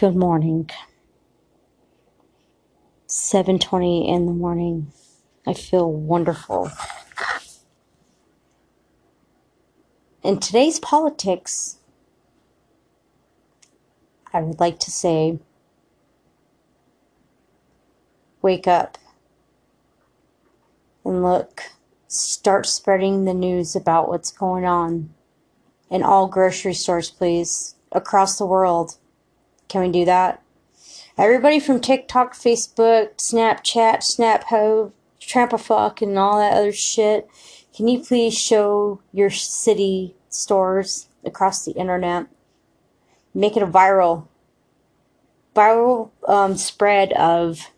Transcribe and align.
Good 0.00 0.16
morning. 0.16 0.70
7:20 3.06 4.08
in 4.08 4.24
the 4.24 4.32
morning. 4.32 4.92
I 5.46 5.52
feel 5.52 5.92
wonderful. 5.92 6.70
In 10.22 10.40
today's 10.40 10.80
politics, 10.80 11.80
I 14.32 14.40
would 14.40 14.58
like 14.58 14.78
to 14.78 14.90
say 14.90 15.38
wake 18.40 18.66
up 18.66 18.96
and 21.04 21.22
look. 21.22 21.72
Start 22.08 22.64
spreading 22.64 23.26
the 23.26 23.34
news 23.34 23.76
about 23.76 24.08
what's 24.08 24.32
going 24.32 24.64
on 24.64 25.12
in 25.90 26.02
all 26.02 26.26
grocery 26.26 26.72
stores, 26.72 27.10
please, 27.10 27.74
across 27.92 28.38
the 28.38 28.46
world. 28.46 28.96
Can 29.70 29.82
we 29.82 29.88
do 29.88 30.04
that? 30.04 30.42
Everybody 31.16 31.60
from 31.60 31.80
TikTok, 31.80 32.34
Facebook, 32.34 33.14
Snapchat, 33.18 33.98
Snapho, 33.98 34.92
Trampafuck, 35.20 36.02
and 36.02 36.18
all 36.18 36.38
that 36.38 36.54
other 36.54 36.72
shit, 36.72 37.28
can 37.74 37.86
you 37.86 38.00
please 38.00 38.36
show 38.36 39.00
your 39.12 39.30
city 39.30 40.16
stores 40.28 41.06
across 41.24 41.64
the 41.64 41.70
internet? 41.72 42.26
Make 43.32 43.56
it 43.56 43.62
a 43.62 43.66
viral, 43.66 44.26
viral 45.54 46.10
um, 46.26 46.56
spread 46.56 47.12
of 47.12 47.70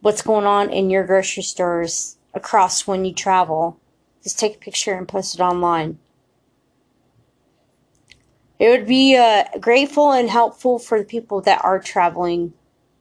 what's 0.00 0.22
going 0.22 0.46
on 0.46 0.70
in 0.70 0.90
your 0.90 1.06
grocery 1.06 1.44
stores 1.44 2.16
across 2.34 2.88
when 2.88 3.04
you 3.04 3.14
travel. 3.14 3.78
Just 4.24 4.40
take 4.40 4.56
a 4.56 4.58
picture 4.58 4.94
and 4.94 5.06
post 5.06 5.36
it 5.36 5.40
online. 5.40 6.00
It 8.58 8.68
would 8.68 8.86
be 8.86 9.16
uh, 9.16 9.44
grateful 9.60 10.12
and 10.12 10.30
helpful 10.30 10.78
for 10.78 10.98
the 10.98 11.04
people 11.04 11.40
that 11.42 11.64
are 11.64 11.80
traveling 11.80 12.52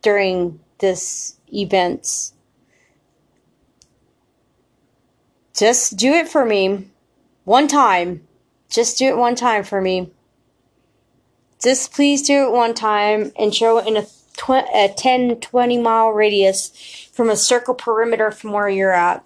during 0.02 0.60
this 0.80 1.38
events. 1.54 2.34
Just 5.56 5.98
do 5.98 6.14
it 6.14 6.28
for 6.28 6.46
me. 6.46 6.88
One 7.44 7.68
time. 7.68 8.28
Just 8.70 8.98
do 8.98 9.06
it 9.06 9.18
one 9.18 9.36
time 9.36 9.64
for 9.64 9.80
me. 9.80 10.12
Just 11.64 11.94
please 11.94 12.24
do 12.24 12.48
it 12.48 12.52
one 12.52 12.74
time 12.74 13.32
and 13.38 13.54
show 13.54 13.78
it 13.78 13.88
in 13.88 13.96
a, 13.96 14.04
tw- 14.36 14.68
a 14.74 14.94
10, 14.98 15.40
20 15.40 15.78
mile 15.78 16.10
radius 16.10 16.72
from 17.14 17.30
a 17.30 17.36
circle 17.36 17.76
perimeter 17.76 18.32
from 18.32 18.52
where 18.52 18.68
you're 18.68 18.92
at. 18.92 19.24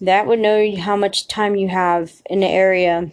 That 0.00 0.26
would 0.26 0.40
know 0.40 0.76
how 0.76 0.96
much 0.96 1.28
time 1.28 1.56
you 1.56 1.68
have 1.68 2.22
in 2.26 2.40
the 2.40 2.48
area. 2.48 3.10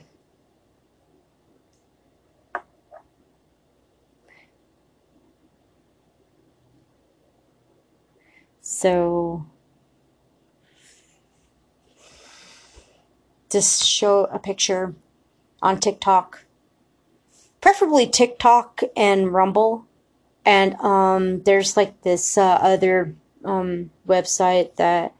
So 8.62 9.46
just 13.52 13.86
show 13.88 14.26
a 14.26 14.40
picture 14.40 14.96
on 15.62 15.80
TikTok. 15.80 16.46
Preferably 17.60 18.08
TikTok 18.08 18.82
and 18.96 19.32
Rumble. 19.32 19.86
And 20.44 20.76
um, 20.76 21.44
there's 21.44 21.78
like 21.78 22.02
this 22.02 22.38
uh, 22.38 22.58
other 22.62 23.14
um, 23.46 23.92
website 24.08 24.76
that 24.78 25.14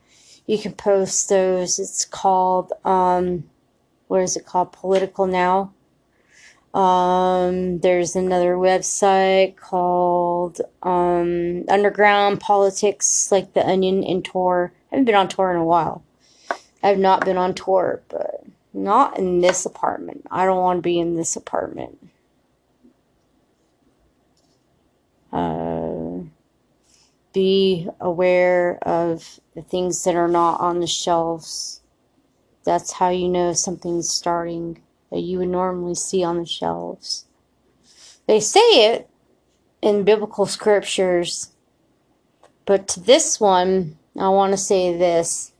you 0.46 0.58
can 0.58 0.72
post 0.72 1.28
those. 1.28 1.78
It's 1.78 2.04
called, 2.04 2.72
um, 2.84 3.44
what 4.08 4.22
is 4.22 4.36
it 4.36 4.46
called? 4.46 4.72
Political 4.72 5.26
Now. 5.26 5.72
Um, 6.74 7.80
there's 7.80 8.16
another 8.16 8.54
website 8.54 9.56
called 9.56 10.60
um, 10.82 11.64
Underground 11.68 12.40
Politics, 12.40 13.30
like 13.30 13.52
the 13.52 13.66
Onion 13.66 14.02
and 14.04 14.24
Tor. 14.24 14.72
I 14.90 14.96
haven't 14.96 15.04
been 15.04 15.14
on 15.14 15.28
tour 15.28 15.50
in 15.50 15.58
a 15.58 15.64
while. 15.64 16.02
I 16.82 16.88
have 16.88 16.98
not 16.98 17.24
been 17.24 17.36
on 17.36 17.54
tour, 17.54 18.02
but 18.08 18.44
not 18.72 19.18
in 19.18 19.40
this 19.40 19.66
apartment. 19.66 20.26
I 20.30 20.46
don't 20.46 20.60
want 20.60 20.78
to 20.78 20.82
be 20.82 20.98
in 20.98 21.16
this 21.16 21.36
apartment. 21.36 21.98
Uh, 25.30 25.71
be 27.32 27.88
aware 28.00 28.78
of 28.82 29.40
the 29.54 29.62
things 29.62 30.04
that 30.04 30.14
are 30.14 30.28
not 30.28 30.60
on 30.60 30.80
the 30.80 30.86
shelves. 30.86 31.80
That's 32.64 32.92
how 32.92 33.08
you 33.10 33.28
know 33.28 33.52
something's 33.52 34.10
starting 34.10 34.82
that 35.10 35.20
you 35.20 35.38
would 35.38 35.48
normally 35.48 35.94
see 35.94 36.22
on 36.22 36.38
the 36.38 36.46
shelves. 36.46 37.26
They 38.26 38.40
say 38.40 38.60
it 38.60 39.10
in 39.80 40.04
biblical 40.04 40.46
scriptures, 40.46 41.50
but 42.64 42.86
to 42.88 43.00
this 43.00 43.40
one, 43.40 43.98
I 44.18 44.28
want 44.28 44.52
to 44.52 44.56
say 44.56 44.96
this. 44.96 45.52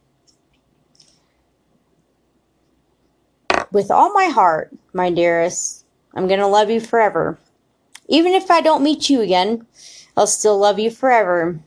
With 3.72 3.91
all 3.91 4.12
my 4.12 4.27
heart, 4.27 4.71
my 4.93 5.10
dearest, 5.10 5.84
I'm 6.15 6.28
going 6.28 6.41
to 6.41 6.47
love 6.47 6.71
you 6.71 6.81
forever. 6.81 7.39
Even 8.09 8.33
if 8.33 8.50
I 8.50 8.60
don't 8.60 8.83
meet 8.83 9.09
you 9.09 9.22
again, 9.22 9.66
I'll 10.17 10.27
still 10.27 10.59
love 10.59 10.78
you 10.78 10.91
forever. 10.91 11.61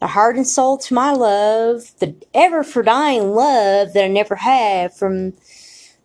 The 0.00 0.08
heart 0.08 0.36
and 0.36 0.46
soul 0.46 0.78
to 0.78 0.94
my 0.94 1.12
love, 1.12 1.92
the 1.98 2.14
ever 2.34 2.62
for 2.62 2.82
dying 2.82 3.32
love 3.34 3.92
that 3.92 4.04
I 4.04 4.08
never 4.08 4.36
had 4.36 4.92
from 4.92 5.34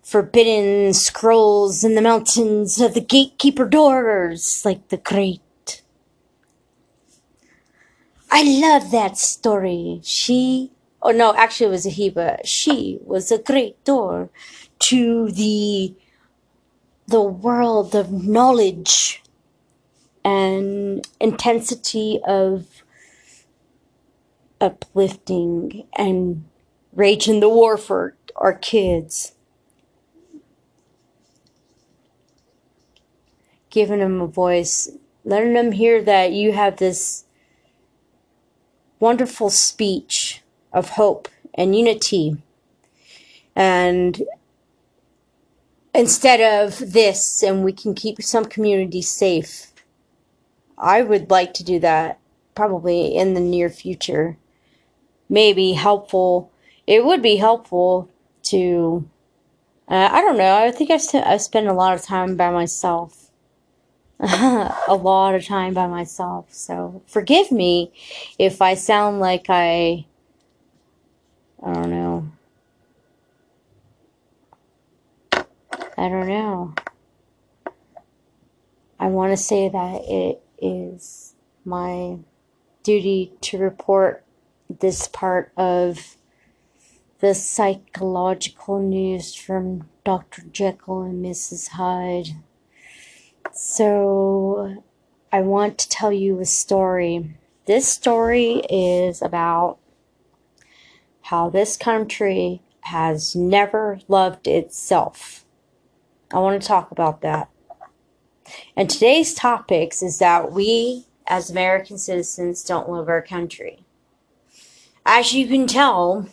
forbidden 0.04 0.94
scrolls 0.94 1.84
in 1.84 1.96
the 1.96 2.02
mountains 2.02 2.80
of 2.80 2.94
the 2.94 3.02
gatekeeper 3.02 3.66
doors, 3.66 4.64
like 4.64 4.88
the 4.90 4.98
great. 4.98 5.82
I 8.32 8.44
love 8.44 8.92
that 8.92 9.18
story. 9.18 10.00
She, 10.04 10.72
oh 11.02 11.12
no, 11.12 11.36
actually 11.36 11.68
it 11.68 11.72
was 11.72 11.86
a 11.86 11.90
he, 11.90 12.10
but 12.10 12.48
she 12.48 13.00
was 13.04 13.32
a 13.32 13.38
great 13.38 13.84
door 13.84 14.30
to 14.80 15.32
the, 15.32 15.94
the 17.08 17.22
world 17.22 17.96
of 17.96 18.12
knowledge 18.12 19.24
and 20.24 21.08
intensity 21.20 22.20
of 22.28 22.84
uplifting 24.60 25.88
and 25.96 26.46
raging 26.94 27.40
the 27.40 27.50
war 27.50 27.78
for 27.78 28.16
our 28.36 28.54
kids. 28.54 29.34
Giving 33.70 34.00
them 34.00 34.22
a 34.22 34.28
voice, 34.28 34.90
letting 35.24 35.54
them 35.54 35.72
hear 35.72 36.02
that 36.02 36.32
you 36.32 36.54
have 36.54 36.78
this 36.78 37.26
wonderful 39.00 39.50
speech 39.50 40.42
of 40.74 40.92
hope 40.92 41.28
and 41.54 41.76
unity. 41.76 42.38
And 43.56 44.24
instead 45.94 46.42
of 46.42 46.94
this, 46.94 47.44
and 47.44 47.64
we 47.64 47.74
can 47.74 47.94
keep 47.94 48.22
some 48.22 48.46
communities 48.46 49.10
safe 49.10 49.67
I 50.78 51.02
would 51.02 51.30
like 51.32 51.54
to 51.56 51.64
do 51.64 51.80
that 51.80 52.20
probably 52.56 53.16
in 53.16 53.34
the 53.34 53.40
near 53.40 53.70
future. 53.70 54.38
Maybe 55.30 55.74
helpful. 55.74 56.52
It 56.86 57.06
would 57.06 57.22
be 57.22 57.38
helpful 57.38 58.10
to. 58.44 59.08
Uh, 59.88 60.10
I 60.12 60.22
don't 60.22 60.38
know. 60.38 60.58
I 60.58 60.72
think 60.72 60.92
I, 60.92 60.98
st- 60.98 61.26
I 61.26 61.38
spend 61.38 61.68
a 61.68 61.74
lot 61.74 61.94
of 61.94 62.02
time 62.02 62.36
by 62.36 62.50
myself. 62.52 63.32
a 64.20 64.98
lot 65.00 65.36
of 65.36 65.46
time 65.46 65.74
by 65.74 65.88
myself. 65.88 66.48
So 66.50 67.02
forgive 67.08 67.52
me 67.52 67.92
if 68.38 68.62
I 68.62 68.74
sound 68.74 69.20
like 69.20 69.46
I. 69.50 70.06
I 71.64 71.74
don't 71.74 71.90
know. 71.90 72.32
I 75.98 76.10
don't 76.10 76.28
know. 76.28 76.74
I 79.00 79.08
want 79.08 79.32
to 79.32 79.38
say 79.38 79.70
that 79.70 80.02
it 80.06 80.42
is 80.62 81.36
my 81.66 82.20
duty 82.84 83.34
to 83.42 83.58
report 83.58 84.24
this 84.70 85.08
part 85.08 85.52
of 85.58 86.18
the 87.20 87.34
psychological 87.34 88.80
news 88.80 89.34
from 89.34 89.90
Dr. 90.04 90.44
Jekyll 90.52 91.02
and 91.02 91.24
Mrs. 91.26 91.70
Hyde. 91.70 92.30
So, 93.52 94.84
I 95.32 95.42
want 95.42 95.78
to 95.80 95.90
tell 95.90 96.12
you 96.12 96.40
a 96.40 96.46
story. 96.46 97.36
This 97.66 97.88
story 97.88 98.62
is 98.70 99.22
about 99.22 99.80
how 101.24 101.50
this 101.50 101.76
country 101.76 102.62
has 102.82 103.36
never 103.36 104.00
loved 104.08 104.48
itself. 104.48 105.44
I 106.32 106.40
want 106.40 106.62
to 106.62 106.68
talk 106.68 106.92
about 106.92 107.22
that. 107.22 107.50
And 108.76 108.90
today's 108.90 109.34
topics 109.34 110.02
is 110.02 110.20
that 110.20 110.52
we, 110.52 111.06
as 111.26 111.50
American 111.50 111.98
citizens, 111.98 112.64
don't 112.64 112.90
love 112.90 113.10
our 113.10 113.22
country. 113.22 113.86
As 115.06 115.34
you 115.34 115.48
can 115.48 115.68
tell, 115.68 116.28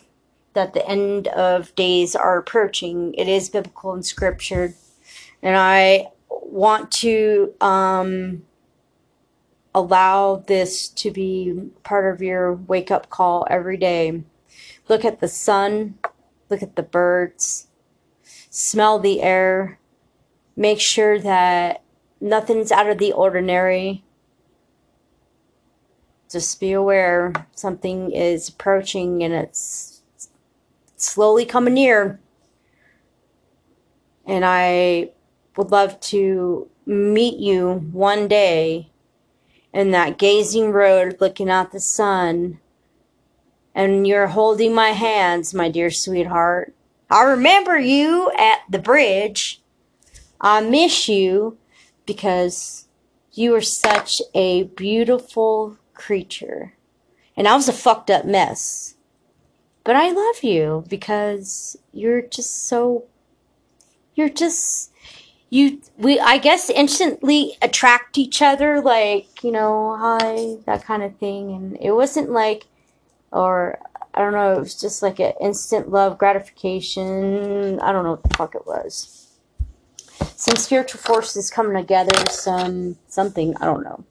that 0.55 0.73
the 0.73 0.87
end 0.87 1.27
of 1.27 1.75
days 1.75 2.15
are 2.15 2.39
approaching. 2.39 3.13
It 3.13 3.27
is 3.27 3.49
biblical 3.49 3.93
and 3.93 4.05
scripture. 4.05 4.73
And 5.43 5.55
I 5.55 6.07
want 6.29 6.91
to 6.93 7.53
um, 7.61 8.43
allow 9.75 10.37
this 10.47 10.87
to 10.89 11.11
be 11.11 11.69
part 11.83 12.11
of 12.11 12.21
your 12.21 12.53
wake 12.53 12.89
up 12.89 13.09
call 13.09 13.45
every 13.49 13.77
day. 13.77 14.23
Look 14.87 15.05
at 15.05 15.19
the 15.19 15.27
sun, 15.27 15.99
look 16.49 16.63
at 16.63 16.75
the 16.75 16.83
birds, 16.83 17.67
smell 18.49 18.97
the 18.97 19.21
air, 19.21 19.77
make 20.55 20.79
sure 20.79 21.19
that 21.19 21.83
nothing's 22.25 22.71
out 22.71 22.89
of 22.89 22.97
the 22.97 23.13
ordinary. 23.13 24.03
Just 26.29 26.59
be 26.59 26.73
aware 26.73 27.31
something 27.53 28.11
is 28.11 28.49
approaching 28.49 29.23
and 29.23 29.33
it's 29.33 30.01
slowly 30.97 31.45
coming 31.45 31.75
near. 31.75 32.19
And 34.25 34.43
I 34.43 35.11
would 35.55 35.71
love 35.71 35.99
to 36.01 36.67
meet 36.87 37.37
you 37.37 37.73
one 37.91 38.27
day 38.27 38.89
in 39.71 39.91
that 39.91 40.17
gazing 40.17 40.71
road 40.71 41.17
looking 41.21 41.49
at 41.49 41.71
the 41.71 41.79
sun. 41.79 42.59
And 43.75 44.07
you're 44.07 44.27
holding 44.27 44.73
my 44.73 44.89
hands, 44.89 45.53
my 45.53 45.69
dear 45.69 45.91
sweetheart. 45.91 46.73
I 47.11 47.21
remember 47.23 47.77
you 47.77 48.31
at 48.31 48.61
the 48.67 48.79
bridge. 48.79 49.61
I 50.41 50.61
miss 50.61 51.07
you 51.07 51.59
because 52.05 52.87
you 53.33 53.53
are 53.55 53.61
such 53.61 54.21
a 54.33 54.63
beautiful 54.63 55.77
creature. 55.93 56.73
And 57.35 57.47
I 57.47 57.55
was 57.55 57.67
a 57.67 57.73
fucked 57.73 58.09
up 58.09 58.25
mess. 58.25 58.95
But 59.83 59.95
I 59.95 60.11
love 60.11 60.43
you 60.43 60.85
because 60.89 61.77
you're 61.91 62.21
just 62.21 62.67
so. 62.67 63.05
You're 64.15 64.29
just. 64.29 64.91
You. 65.49 65.81
We, 65.97 66.19
I 66.19 66.37
guess, 66.37 66.69
instantly 66.69 67.57
attract 67.61 68.17
each 68.17 68.41
other, 68.41 68.81
like, 68.81 69.43
you 69.43 69.51
know, 69.51 69.95
hi, 69.99 70.55
that 70.65 70.85
kind 70.85 71.03
of 71.03 71.17
thing. 71.17 71.51
And 71.51 71.77
it 71.79 71.91
wasn't 71.91 72.31
like. 72.31 72.65
Or. 73.31 73.79
I 74.17 74.19
don't 74.19 74.31
know, 74.31 74.53
it 74.53 74.59
was 74.59 74.79
just 74.79 75.01
like 75.03 75.19
an 75.19 75.33
instant 75.41 75.91
love 75.91 76.17
gratification. 76.17 77.81
I 77.81 77.91
don't 77.91 78.05
know 78.05 78.11
what 78.11 78.23
the 78.23 78.37
fuck 78.37 78.55
it 78.55 78.65
was 78.65 79.24
some 80.45 80.57
spiritual 80.57 80.99
forces 80.99 81.49
coming 81.49 81.75
together, 81.75 82.15
some 82.29 82.97
something, 83.07 83.57
I 83.57 83.65
don't 83.65 83.83
know. 83.83 84.05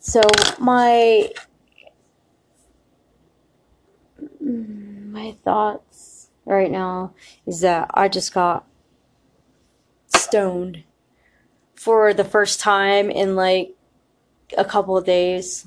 So 0.00 0.22
my 0.58 1.30
mm, 4.42 5.10
my 5.10 5.36
thoughts 5.44 6.30
right 6.46 6.70
now 6.70 7.12
is 7.44 7.60
that 7.60 7.90
I 7.92 8.08
just 8.08 8.32
got 8.32 8.64
stoned 10.06 10.84
for 11.74 12.14
the 12.14 12.24
first 12.24 12.60
time 12.60 13.10
in 13.10 13.36
like 13.36 13.76
a 14.56 14.64
couple 14.64 14.96
of 14.96 15.04
days. 15.04 15.66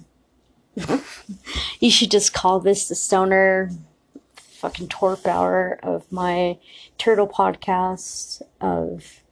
you 1.80 1.92
should 1.92 2.10
just 2.10 2.34
call 2.34 2.60
this 2.60 2.88
the 2.88 2.96
stoner 2.96 3.70
fucking 4.62 4.88
torp 4.88 5.26
hour 5.26 5.80
of 5.82 6.12
my 6.12 6.56
turtle 7.00 7.28
podcast 7.28 8.44
of 8.62 9.24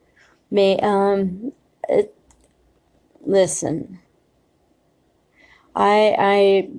me 0.49 0.79
um 0.79 1.51
it, 1.87 2.15
listen. 3.21 3.99
I 5.75 6.15
i 6.17 6.69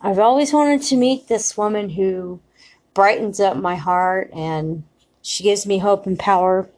i've 0.00 0.20
always 0.20 0.52
wanted 0.52 0.80
to 0.82 0.96
meet 0.96 1.26
this 1.26 1.56
woman 1.56 1.90
who 1.90 2.40
brightens 2.94 3.40
up 3.40 3.56
my 3.56 3.74
heart 3.74 4.30
and 4.32 4.84
she 5.22 5.42
gives 5.42 5.66
me 5.66 5.78
hope 5.78 6.06
and 6.06 6.18
power. 6.18 6.70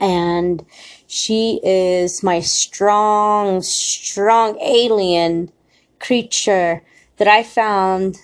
And 0.00 0.64
she 1.06 1.60
is 1.62 2.22
my 2.22 2.40
strong 2.40 3.60
strong 3.60 4.58
alien 4.60 5.52
creature 6.00 6.82
that 7.18 7.28
i 7.28 7.42
found 7.42 8.16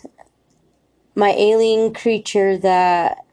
my 1.14 1.31
alien 1.31 1.94
creature 1.94 2.56
that 2.58 3.25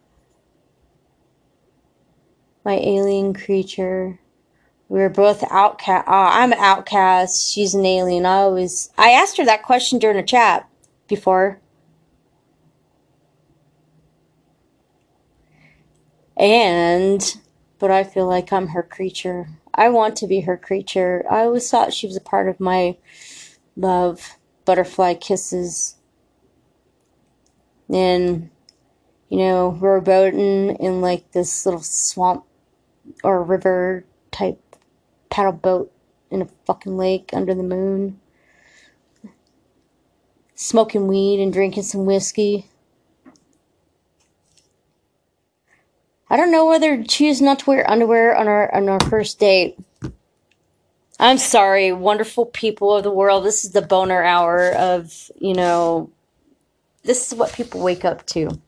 my 2.63 2.75
alien 2.75 3.33
creature. 3.33 4.19
We 4.87 4.99
were 4.99 5.09
both 5.09 5.43
outcast. 5.49 6.07
Uh, 6.07 6.29
i'm 6.33 6.51
an 6.51 6.59
outcast. 6.59 7.51
She's 7.51 7.73
an 7.73 7.85
alien. 7.85 8.25
I 8.25 8.35
always 8.35 8.89
i 8.97 9.11
asked 9.11 9.37
her 9.37 9.45
that 9.45 9.63
question 9.63 9.99
during 9.99 10.17
a 10.17 10.23
chat 10.23 10.69
before. 11.07 11.59
And 16.37 17.37
but 17.79 17.91
i 17.91 18.03
feel 18.03 18.27
like 18.27 18.51
i'm 18.53 18.67
her 18.69 18.83
creature. 18.83 19.47
I 19.73 19.89
want 19.89 20.17
to 20.17 20.27
be 20.27 20.41
her 20.41 20.57
creature. 20.57 21.23
I 21.29 21.41
always 21.41 21.69
thought 21.69 21.93
she 21.93 22.07
was 22.07 22.17
a 22.17 22.21
part 22.21 22.49
of 22.49 22.59
my 22.59 22.97
love. 23.75 24.35
Butterfly 24.65 25.15
kisses 25.15 25.95
and 27.91 28.49
you 29.29 29.37
know 29.37 29.69
we're 29.69 30.01
boating 30.01 30.75
in 30.77 31.01
like 31.01 31.31
this 31.31 31.65
little 31.65 31.81
swamp 31.81 32.45
or 33.23 33.43
river 33.43 34.05
type 34.31 34.59
paddle 35.29 35.51
boat 35.51 35.91
in 36.29 36.41
a 36.41 36.47
fucking 36.65 36.97
lake 36.97 37.29
under 37.33 37.53
the 37.53 37.63
moon 37.63 38.19
smoking 40.55 41.07
weed 41.07 41.39
and 41.39 41.53
drinking 41.53 41.83
some 41.83 42.05
whiskey 42.05 42.65
I 46.31 46.37
don't 46.37 46.51
know 46.51 46.65
whether 46.65 46.95
to 46.95 47.03
choose 47.03 47.41
not 47.41 47.59
to 47.59 47.65
wear 47.65 47.91
underwear 47.91 48.33
on 48.37 48.47
our 48.47 48.73
on 48.73 48.87
our 48.87 49.01
first 49.09 49.37
date. 49.37 49.77
I'm 51.19 51.37
sorry, 51.37 51.91
wonderful 51.91 52.45
people 52.45 52.95
of 52.95 53.03
the 53.03 53.11
world. 53.11 53.43
This 53.43 53.65
is 53.65 53.73
the 53.73 53.81
boner 53.81 54.23
hour 54.23 54.71
of, 54.71 55.29
you 55.39 55.53
know, 55.53 56.09
this 57.03 57.31
is 57.31 57.37
what 57.37 57.53
people 57.53 57.81
wake 57.81 58.05
up 58.05 58.25
to. 58.27 58.59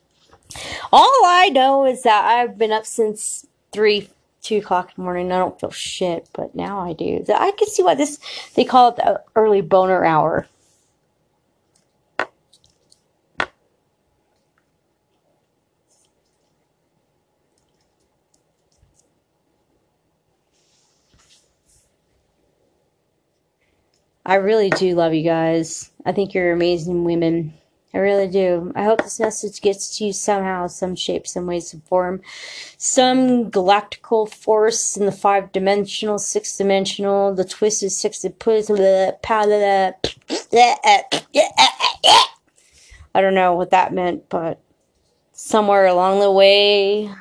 All 0.91 1.25
I 1.25 1.49
know 1.49 1.85
is 1.85 2.03
that 2.03 2.25
I've 2.25 2.57
been 2.57 2.71
up 2.71 2.85
since 2.85 3.47
three, 3.71 4.09
two 4.41 4.57
o'clock 4.57 4.89
in 4.89 4.93
the 4.97 5.03
morning. 5.03 5.31
I 5.31 5.37
don't 5.39 5.59
feel 5.59 5.71
shit, 5.71 6.29
but 6.33 6.53
now 6.55 6.79
I 6.79 6.93
do. 6.93 7.23
I 7.33 7.51
can 7.51 7.67
see 7.67 7.83
why 7.83 7.95
this 7.95 8.19
they 8.55 8.65
call 8.65 8.89
it 8.89 8.97
the 8.97 9.21
early 9.35 9.61
boner 9.61 10.03
hour. 10.05 10.47
I 24.25 24.35
really 24.35 24.69
do 24.69 24.95
love 24.95 25.13
you 25.13 25.23
guys. 25.23 25.91
I 26.05 26.13
think 26.13 26.33
you're 26.33 26.53
amazing 26.53 27.03
women. 27.03 27.53
I 27.93 27.99
really 27.99 28.27
do. 28.27 28.71
I 28.75 28.83
hope 28.83 29.03
this 29.03 29.19
message 29.19 29.61
gets 29.61 29.97
to 29.97 30.05
you 30.05 30.13
somehow, 30.13 30.65
some 30.65 30.95
shape, 30.95 31.27
some 31.27 31.45
way, 31.45 31.59
some 31.59 31.81
form. 31.81 32.21
Some 32.77 33.51
galactical 33.51 34.27
force 34.33 34.97
in 34.97 35.05
the 35.05 35.11
five 35.11 35.51
dimensional, 35.51 36.17
six 36.17 36.57
dimensional, 36.57 37.35
the 37.35 37.45
twisted 37.45 37.91
six 37.91 38.25
I 43.15 43.21
don't 43.21 43.35
know 43.35 43.53
what 43.53 43.69
that 43.69 43.93
meant, 43.93 44.27
but 44.27 44.59
somewhere 45.33 45.85
along 45.85 46.19
the 46.19 46.31
way, 46.31 47.11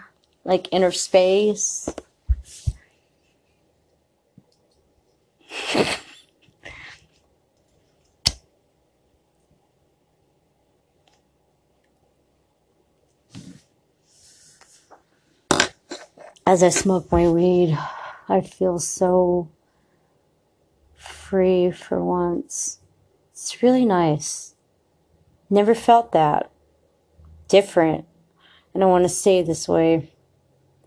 like 0.45 0.69
inner 0.73 0.91
space. 0.91 1.95
As 16.52 16.62
I 16.62 16.68
smoke 16.68 17.11
my 17.11 17.30
weed, 17.30 17.78
I 18.28 18.42
feel 18.42 18.78
so 18.78 19.49
free 20.94 21.71
for 21.71 22.04
once. 22.04 22.78
It's 23.30 23.62
really 23.62 23.87
nice. 23.87 24.54
Never 25.49 25.75
felt 25.75 26.12
that. 26.12 26.50
Different. 27.49 28.04
And 28.75 28.85
I 28.85 28.87
want 28.87 29.04
to 29.04 29.09
stay 29.09 29.40
this 29.40 29.66
way 29.66 30.12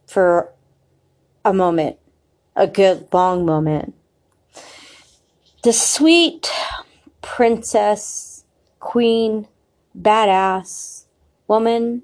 for 0.05 0.53
a 1.43 1.51
moment, 1.51 1.97
a 2.55 2.67
good 2.67 3.07
long 3.11 3.43
moment. 3.43 3.95
The 5.63 5.73
sweet 5.73 6.47
princess, 7.23 8.45
queen, 8.79 9.47
badass 9.99 11.05
woman 11.47 12.03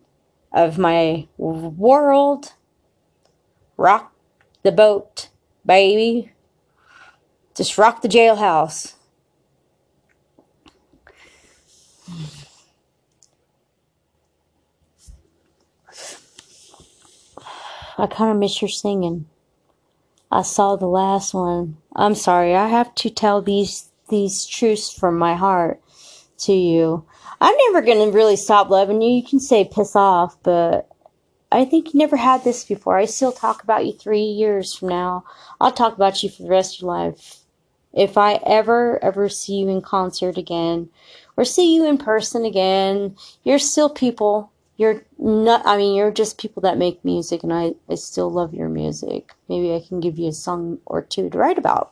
of 0.52 0.80
my 0.80 1.28
world 1.38 2.54
Rock 3.82 4.14
the 4.62 4.72
boat, 4.72 5.30
baby. 5.66 6.32
Just 7.56 7.80
rock 7.80 8.04
the 8.04 8.08
jailhouse. 8.08 8.94
I 17.98 18.06
kind 18.06 18.30
of 18.30 18.38
miss 18.38 18.62
your 18.62 18.70
singing. 18.70 19.26
I 20.32 20.44
saw 20.44 20.76
the 20.76 20.86
last 20.86 21.34
one. 21.34 21.78
I'm 21.96 22.14
sorry. 22.14 22.56
I 22.56 22.68
have 22.68 22.94
to 22.94 23.10
tell 23.10 23.42
these 23.42 23.90
these 24.10 24.46
truths 24.46 24.94
from 24.94 25.18
my 25.18 25.34
heart 25.34 25.82
to 26.42 26.54
you. 26.54 27.04
I'm 27.40 27.56
never 27.66 27.82
gonna 27.82 28.12
really 28.12 28.36
stop 28.36 28.70
loving 28.70 29.02
you. 29.02 29.12
You 29.12 29.24
can 29.28 29.40
say 29.40 29.66
piss 29.66 29.96
off, 29.96 30.38
but 30.44 30.91
I 31.52 31.66
think 31.66 31.94
you 31.94 32.00
never 32.00 32.16
had 32.16 32.44
this 32.44 32.64
before. 32.64 32.98
I 32.98 33.06
still 33.06 33.34
talk 33.34 33.62
about 33.62 33.86
you 33.86 33.92
three 33.92 34.24
years 34.24 34.74
from 34.74 34.88
now. 34.88 35.26
I'll 35.60 35.74
talk 35.74 35.94
about 35.94 36.24
you 36.24 36.30
for 36.30 36.44
the 36.44 36.50
rest 36.50 36.76
of 36.76 36.82
your 36.84 36.92
life. 36.92 37.40
If 37.94 38.18
I 38.18 38.36
ever, 38.46 39.04
ever 39.04 39.28
see 39.28 39.56
you 39.56 39.68
in 39.68 39.82
concert 39.82 40.38
again 40.38 40.90
or 41.36 41.44
see 41.44 41.76
you 41.76 41.86
in 41.86 41.98
person 41.98 42.46
again, 42.46 43.18
you're 43.44 43.60
still 43.60 43.90
people. 43.90 44.52
You're 44.78 45.04
not, 45.20 45.66
I 45.66 45.76
mean, 45.76 45.96
you're 45.96 46.12
just 46.12 46.40
people 46.40 46.62
that 46.62 46.78
make 46.78 47.04
music, 47.06 47.44
and 47.44 47.54
I, 47.54 47.74
I 47.90 47.96
still 47.96 48.32
love 48.32 48.54
your 48.54 48.70
music. 48.70 49.34
Maybe 49.50 49.76
I 49.76 49.86
can 49.86 50.00
give 50.00 50.18
you 50.18 50.30
a 50.30 50.34
song 50.34 50.80
or 50.86 51.02
two 51.02 51.30
to 51.30 51.38
write 51.38 51.58
about. 51.58 51.92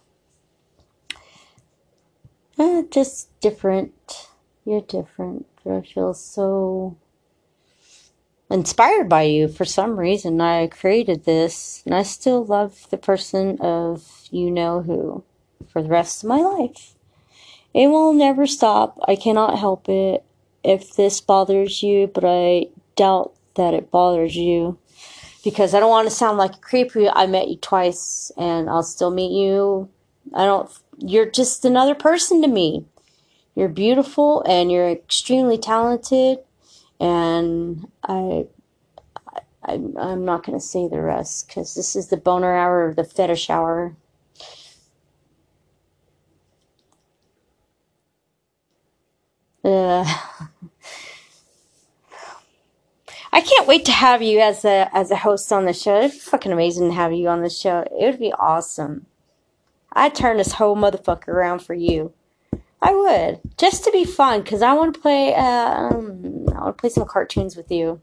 Eh, 2.57 2.83
just 2.89 3.37
different. 3.41 4.29
You're 4.65 4.81
different. 4.81 5.45
I 5.69 5.81
feel 5.81 6.13
so 6.13 6.97
inspired 8.49 9.09
by 9.09 9.23
you 9.23 9.47
for 9.47 9.65
some 9.65 9.99
reason. 9.99 10.41
I 10.41 10.67
created 10.67 11.25
this, 11.25 11.83
and 11.85 11.93
I 11.93 12.03
still 12.03 12.43
love 12.45 12.89
the 12.89 12.97
person 12.97 13.59
of 13.59 14.27
you 14.31 14.49
know 14.51 14.81
who 14.81 15.23
for 15.71 15.81
the 15.81 15.89
rest 15.89 16.23
of 16.23 16.29
my 16.29 16.39
life. 16.39 16.95
It 17.73 17.87
will 17.87 18.13
never 18.13 18.47
stop. 18.47 18.97
I 19.07 19.15
cannot 19.15 19.59
help 19.59 19.87
it 19.87 20.23
if 20.63 20.95
this 20.95 21.21
bothers 21.21 21.83
you, 21.83 22.07
but 22.07 22.23
I 22.25 22.67
doubt 22.95 23.33
that 23.55 23.73
it 23.73 23.91
bothers 23.91 24.35
you 24.35 24.77
because 25.43 25.73
I 25.73 25.79
don't 25.79 25.89
want 25.89 26.07
to 26.07 26.15
sound 26.15 26.37
like 26.37 26.55
a 26.55 26.59
creep. 26.59 26.91
I 26.95 27.27
met 27.27 27.47
you 27.47 27.57
twice 27.57 28.31
and 28.37 28.69
I'll 28.69 28.83
still 28.83 29.11
meet 29.11 29.31
you. 29.31 29.89
I 30.33 30.45
don't, 30.45 30.69
you're 30.97 31.29
just 31.29 31.63
another 31.65 31.95
person 31.95 32.41
to 32.41 32.47
me. 32.47 32.85
You're 33.55 33.69
beautiful 33.69 34.43
and 34.47 34.71
you're 34.71 34.89
extremely 34.89 35.57
talented 35.57 36.39
and 36.99 37.87
I, 38.03 38.47
I 39.63 39.73
I'm 39.73 40.25
not 40.25 40.45
going 40.45 40.57
to 40.59 40.65
say 40.65 40.87
the 40.87 41.01
rest 41.01 41.47
because 41.47 41.75
this 41.75 41.95
is 41.95 42.07
the 42.07 42.17
boner 42.17 42.55
hour 42.55 42.89
or 42.89 42.93
the 42.93 43.03
fetish 43.03 43.49
hour. 43.49 43.95
Uh, 49.63 50.05
I 53.31 53.41
can't 53.41 53.67
wait 53.67 53.85
to 53.85 53.91
have 53.91 54.21
you 54.21 54.39
as 54.39 54.65
a 54.65 54.89
as 54.93 55.11
a 55.11 55.17
host 55.17 55.51
on 55.53 55.65
the 55.65 55.73
show. 55.73 55.99
It'd 55.99 56.11
be 56.11 56.19
fucking 56.19 56.51
amazing 56.51 56.89
to 56.89 56.95
have 56.95 57.13
you 57.13 57.27
on 57.27 57.41
the 57.41 57.49
show. 57.49 57.85
It 57.91 58.05
would 58.05 58.19
be 58.19 58.33
awesome. 58.33 59.05
I'd 59.93 60.15
turn 60.15 60.37
this 60.37 60.53
whole 60.53 60.75
motherfucker 60.75 61.29
around 61.29 61.59
for 61.59 61.73
you. 61.73 62.13
I 62.81 62.93
would 62.95 63.41
just 63.57 63.83
to 63.86 63.91
be 63.91 64.05
fun 64.05 64.41
because 64.41 64.62
I 64.62 64.74
want 64.74 64.93
to 64.95 65.01
play. 65.01 65.33
Uh, 65.36 65.43
um, 65.43 66.45
I 66.55 66.62
want 66.62 66.77
to 66.77 66.81
play 66.81 66.89
some 66.89 67.05
cartoons 67.07 67.55
with 67.55 67.71
you. 67.71 68.01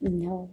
No. 0.00 0.50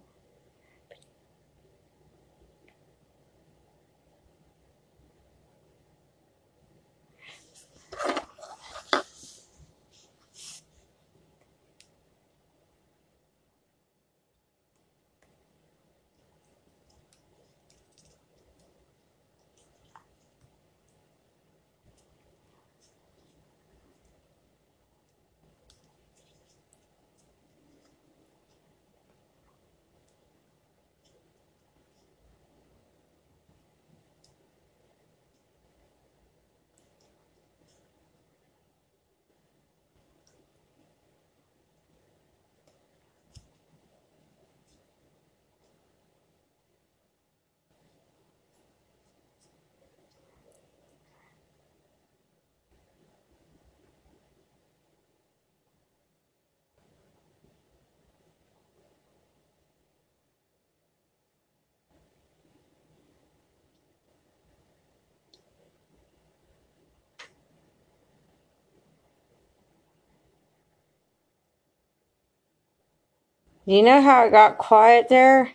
You 73.70 73.84
know 73.84 74.02
how 74.02 74.26
it 74.26 74.32
got 74.32 74.58
quiet 74.58 75.10
there? 75.10 75.52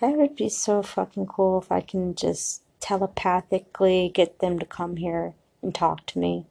That 0.00 0.16
would 0.16 0.34
be 0.34 0.48
so 0.48 0.82
fucking 0.82 1.26
cool 1.26 1.60
if 1.60 1.70
I 1.70 1.82
can 1.82 2.14
just 2.14 2.62
telepathically 2.80 4.10
get 4.14 4.38
them 4.38 4.58
to 4.58 4.64
come 4.64 4.96
here 4.96 5.34
and 5.60 5.74
talk 5.74 6.06
to 6.06 6.18
me. 6.18 6.46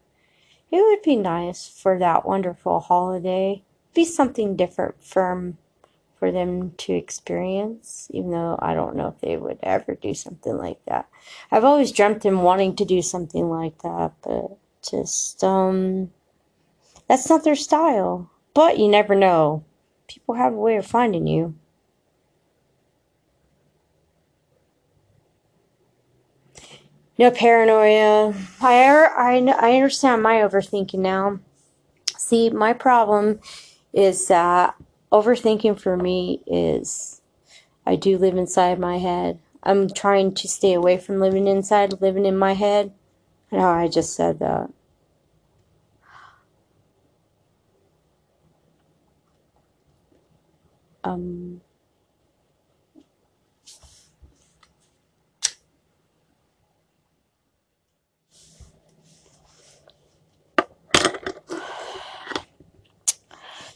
It 0.70 0.84
would 0.84 1.02
be 1.02 1.16
nice 1.16 1.68
for 1.68 1.98
that 1.98 2.28
wonderful 2.28 2.80
holiday. 2.80 3.64
Be 3.96 4.06
something 4.06 4.56
different 4.56 5.04
from 5.04 5.58
for 6.20 6.32
them 6.32 6.74
to 6.78 6.94
experience, 6.94 8.08
even 8.14 8.30
though 8.30 8.60
I 8.62 8.76
don't 8.76 8.96
know 8.96 9.08
if 9.08 9.20
they 9.20 9.36
would 9.36 9.58
ever 9.64 9.96
do 9.96 10.14
something 10.14 10.56
like 10.56 10.86
that. 10.86 11.10
I've 11.50 11.64
always 11.64 11.92
dreamt 11.92 12.22
them 12.22 12.44
wanting 12.44 12.76
to 12.76 12.86
do 12.86 13.02
something 13.02 13.50
like 13.50 13.82
that, 13.82 14.12
but 14.22 14.60
just 14.88 15.44
um 15.44 16.12
that's 17.08 17.28
not 17.32 17.44
their 17.44 17.56
style. 17.56 18.30
But 18.60 18.78
you 18.78 18.90
never 18.90 19.16
know. 19.16 19.64
People 20.10 20.36
have 20.36 20.52
a 20.52 20.58
way 20.58 20.76
of 20.76 20.86
finding 20.86 21.28
you. 21.28 21.56
No 27.18 27.32
paranoia. 27.32 28.34
I, 28.60 29.08
I, 29.18 29.38
I 29.38 29.76
understand 29.76 30.22
my 30.22 30.42
overthinking 30.42 31.00
now. 31.00 31.40
See, 32.18 32.50
my 32.50 32.74
problem 32.74 33.40
is 33.94 34.28
that 34.28 34.76
overthinking 35.10 35.80
for 35.80 35.96
me 35.96 36.44
is 36.46 37.22
I 37.86 37.96
do 37.96 38.18
live 38.18 38.36
inside 38.36 38.78
my 38.78 38.98
head. 38.98 39.40
I'm 39.64 39.88
trying 39.90 40.34
to 40.34 40.50
stay 40.50 40.74
away 40.74 40.98
from 40.98 41.22
living 41.22 41.48
inside, 41.48 42.02
living 42.02 42.26
in 42.26 42.38
my 42.38 42.56
head. 42.56 42.92
No, 43.54 43.70
I 43.70 43.88
just 43.88 44.14
said 44.14 44.40
that. 44.40 44.70
Um, 51.04 51.62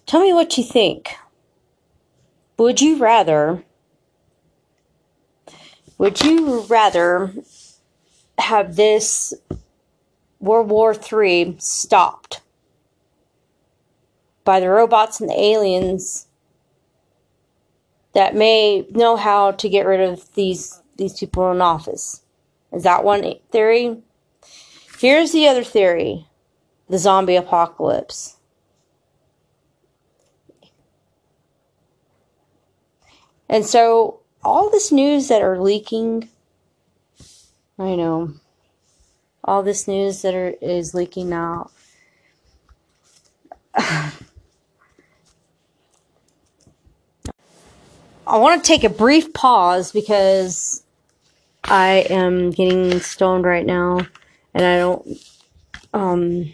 tell 0.05 0.21
me 0.21 0.33
what 0.33 0.57
you 0.57 0.63
think. 0.63 1.15
Would 2.57 2.81
you 2.81 2.97
rather 2.97 3.63
would 5.97 6.21
you 6.21 6.61
rather 6.61 7.33
have 8.37 8.75
this 8.75 9.33
World 10.39 10.69
War 10.69 10.93
III 10.93 11.55
stopped 11.59 12.41
by 14.43 14.59
the 14.59 14.69
robots 14.69 15.21
and 15.21 15.29
the 15.29 15.39
aliens 15.39 16.27
that 18.13 18.35
may 18.35 18.85
know 18.91 19.15
how 19.15 19.51
to 19.51 19.69
get 19.69 19.85
rid 19.85 19.99
of 19.99 20.33
these 20.35 20.81
these 20.97 21.19
people 21.19 21.51
in 21.51 21.61
office. 21.61 22.21
Is 22.71 22.83
that 22.83 23.03
one 23.03 23.35
theory? 23.51 24.01
Here's 24.99 25.31
the 25.31 25.47
other 25.47 25.63
theory. 25.63 26.27
The 26.89 26.97
zombie 26.97 27.35
apocalypse. 27.35 28.37
And 33.49 33.65
so 33.65 34.21
all 34.43 34.69
this 34.69 34.91
news 34.91 35.27
that 35.27 35.41
are 35.41 35.61
leaking, 35.61 36.29
I 37.77 37.95
know, 37.95 38.33
all 39.43 39.61
this 39.61 39.87
news 39.87 40.21
that 40.21 40.33
are, 40.33 40.53
is 40.61 40.93
leaking 40.93 41.33
out. 41.33 41.71
I 48.25 48.37
want 48.37 48.63
to 48.63 48.67
take 48.67 48.83
a 48.83 48.89
brief 48.89 49.33
pause 49.33 49.91
because 49.91 50.83
I 51.65 52.05
am 52.09 52.51
getting 52.51 52.99
stoned 52.99 53.43
right 53.45 53.65
now 53.65 54.07
and 54.53 54.65
I 54.65 54.77
don't 54.77 55.07
um 55.93 56.53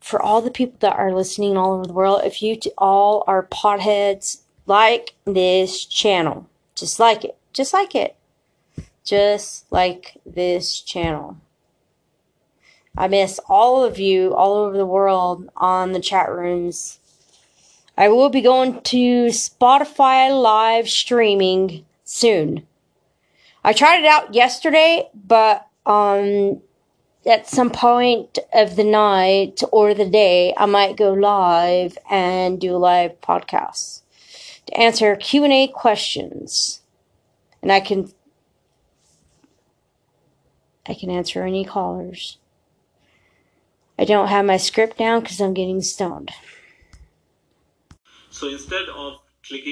for 0.00 0.20
all 0.20 0.42
the 0.42 0.50
people 0.50 0.76
that 0.80 0.98
are 0.98 1.14
listening 1.14 1.56
all 1.56 1.72
over 1.74 1.86
the 1.86 1.92
world, 1.92 2.22
if 2.24 2.42
you 2.42 2.56
t- 2.56 2.72
all 2.76 3.24
are 3.26 3.44
potheads, 3.46 4.42
like 4.66 5.14
this 5.24 5.86
channel. 5.86 6.50
Just 6.74 7.00
like 7.00 7.24
it. 7.24 7.36
Just 7.52 7.72
like 7.72 7.94
it. 7.94 8.16
Just 9.04 9.70
like 9.70 10.18
this 10.26 10.80
channel. 10.80 11.38
I 12.96 13.08
miss 13.08 13.40
all 13.48 13.84
of 13.84 13.98
you 13.98 14.34
all 14.34 14.54
over 14.54 14.76
the 14.76 14.84
world 14.84 15.48
on 15.56 15.92
the 15.92 16.00
chat 16.00 16.30
rooms. 16.30 16.98
I 17.96 18.08
will 18.08 18.30
be 18.30 18.40
going 18.40 18.80
to 18.80 19.26
Spotify 19.26 20.30
live 20.30 20.88
streaming 20.88 21.84
soon. 22.04 22.66
I 23.62 23.72
tried 23.72 24.00
it 24.00 24.06
out 24.06 24.34
yesterday, 24.34 25.08
but 25.14 25.66
um 25.86 26.62
at 27.24 27.48
some 27.48 27.70
point 27.70 28.38
of 28.52 28.74
the 28.74 28.84
night 28.84 29.62
or 29.70 29.94
the 29.94 30.08
day, 30.08 30.52
I 30.56 30.66
might 30.66 30.96
go 30.96 31.12
live 31.12 31.96
and 32.10 32.60
do 32.60 32.76
live 32.76 33.20
podcast 33.20 34.02
to 34.66 34.76
answer 34.76 35.14
Q&A 35.14 35.68
questions. 35.68 36.80
And 37.62 37.70
I 37.70 37.80
can 37.80 38.10
I 40.86 40.94
can 40.94 41.10
answer 41.10 41.44
any 41.44 41.64
callers. 41.64 42.38
I 43.96 44.04
don't 44.04 44.28
have 44.28 44.44
my 44.44 44.56
script 44.56 44.98
down 44.98 45.22
cuz 45.22 45.40
I'm 45.40 45.54
getting 45.54 45.80
stoned. 45.82 46.32
So 48.42 48.48
instead 48.48 48.88
of 48.88 49.20
clicking 49.46 49.70